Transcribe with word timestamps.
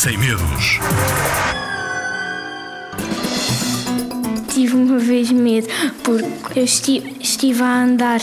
Sem 0.00 0.16
medos. 0.16 0.78
Tive 4.48 4.74
uma 4.74 4.98
vez 4.98 5.30
medo 5.30 5.68
porque 6.02 6.60
eu 6.60 6.64
estive, 6.64 7.16
estive 7.20 7.62
a 7.62 7.82
andar 7.82 8.22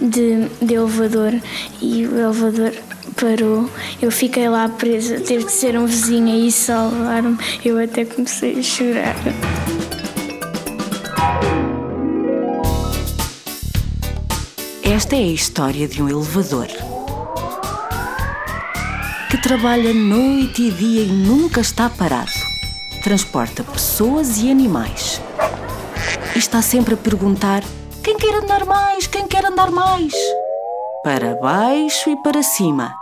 de, 0.00 0.48
de 0.62 0.74
elevador 0.74 1.32
e 1.82 2.06
o 2.06 2.16
elevador 2.20 2.72
parou. 3.20 3.68
Eu 4.00 4.12
fiquei 4.12 4.48
lá 4.48 4.68
presa, 4.68 5.18
teve 5.18 5.46
de 5.46 5.50
ser 5.50 5.76
um 5.76 5.86
vizinho 5.86 6.32
aí 6.32 6.52
salvar-me. 6.52 7.36
Eu 7.64 7.82
até 7.82 8.04
comecei 8.04 8.60
a 8.60 8.62
chorar. 8.62 9.16
Esta 14.84 15.16
é 15.16 15.18
a 15.18 15.32
história 15.32 15.88
de 15.88 16.00
um 16.00 16.08
elevador 16.08 16.68
que 19.30 19.36
trabalha 19.36 19.92
noite 19.92 20.62
e 20.62 20.70
dia 20.70 21.02
e 21.02 21.08
nunca 21.08 21.60
está 21.60 21.90
parado. 21.90 22.30
Transporta 23.04 23.62
pessoas 23.62 24.38
e 24.38 24.50
animais. 24.50 25.20
E 26.34 26.38
está 26.38 26.62
sempre 26.62 26.94
a 26.94 26.96
perguntar: 26.96 27.62
quem 28.02 28.16
quer 28.16 28.34
andar 28.34 28.64
mais? 28.64 29.06
Quem 29.06 29.28
quer 29.28 29.44
andar 29.44 29.70
mais? 29.70 30.14
Para 31.04 31.34
baixo 31.34 32.08
e 32.08 32.16
para 32.22 32.42
cima. 32.42 32.94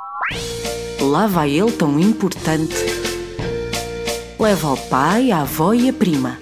Lá 1.00 1.28
vai 1.28 1.50
ele 1.50 1.70
tão 1.70 1.98
importante. 2.00 2.74
Leva 4.38 4.72
o 4.72 4.76
pai, 4.76 5.30
a 5.30 5.42
avó 5.42 5.72
e 5.72 5.88
a 5.88 5.92
prima. 5.92 6.38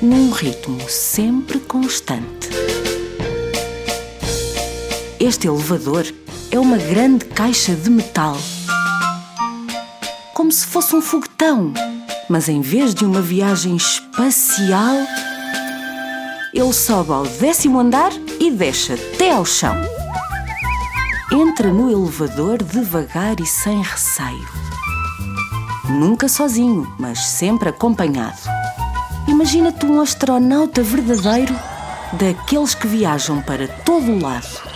Num 0.00 0.30
ritmo 0.30 0.80
sempre 0.88 1.60
constante. 1.60 2.48
Este 5.20 5.46
elevador 5.46 6.04
é 6.50 6.58
uma 6.58 6.76
grande 6.76 7.24
caixa 7.24 7.74
de 7.74 7.90
metal. 7.90 8.36
Como 10.32 10.50
se 10.50 10.66
fosse 10.66 10.94
um 10.94 11.00
foguetão, 11.00 11.72
mas 12.28 12.48
em 12.48 12.60
vez 12.60 12.94
de 12.94 13.04
uma 13.04 13.20
viagem 13.20 13.76
espacial, 13.76 14.96
ele 16.52 16.72
sobe 16.72 17.12
ao 17.12 17.26
décimo 17.26 17.80
andar 17.80 18.12
e 18.40 18.50
desce 18.50 18.92
até 18.92 19.32
ao 19.32 19.44
chão. 19.44 19.74
Entra 21.32 21.72
no 21.72 21.90
elevador 21.90 22.62
devagar 22.62 23.40
e 23.40 23.46
sem 23.46 23.82
receio. 23.82 24.48
Nunca 25.88 26.28
sozinho, 26.28 26.92
mas 26.98 27.20
sempre 27.20 27.68
acompanhado. 27.68 28.38
Imagina-te 29.26 29.86
um 29.86 30.00
astronauta 30.00 30.82
verdadeiro 30.82 31.54
daqueles 32.12 32.74
que 32.74 32.86
viajam 32.86 33.40
para 33.42 33.66
todo 33.68 34.12
o 34.12 34.20
lado. 34.20 34.73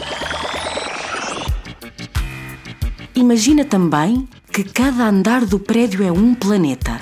Imagina 3.19 3.65
também 3.65 4.29
que 4.53 4.63
cada 4.63 5.09
andar 5.09 5.45
do 5.45 5.59
prédio 5.59 6.05
é 6.05 6.13
um 6.13 6.37
planeta. 6.37 7.01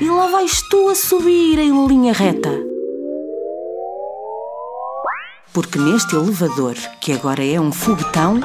E 0.00 0.08
lá 0.08 0.28
vais 0.28 0.62
tu 0.70 0.90
a 0.90 0.94
subir 0.94 1.58
em 1.58 1.88
linha 1.88 2.12
reta. 2.12 2.56
Porque 5.52 5.76
neste 5.76 6.14
elevador, 6.14 6.76
que 7.00 7.12
agora 7.12 7.44
é 7.44 7.60
um 7.60 7.72
foguetão, 7.72 8.38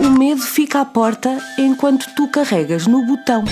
o 0.00 0.10
medo 0.18 0.42
fica 0.42 0.80
à 0.80 0.84
porta 0.84 1.38
enquanto 1.56 2.12
tu 2.16 2.26
carregas 2.26 2.88
no 2.88 3.06
botão. 3.06 3.44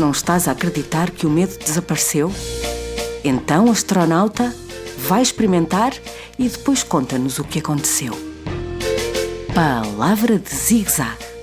Não 0.00 0.10
estás 0.10 0.48
a 0.48 0.50
acreditar 0.50 1.12
que 1.12 1.26
o 1.26 1.30
medo 1.30 1.56
desapareceu? 1.58 2.32
Então, 3.22 3.70
astronauta, 3.70 4.52
vai 4.98 5.22
experimentar 5.22 5.94
e 6.36 6.48
depois 6.48 6.82
conta-nos 6.82 7.38
o 7.38 7.44
que 7.44 7.60
aconteceu. 7.60 8.33
Palavra 9.54 10.38
de 10.38 10.50
zig-zag. 10.50 11.33